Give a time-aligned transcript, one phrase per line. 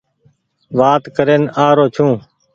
[0.77, 2.11] وآت ڪرين آ رو ڇون۔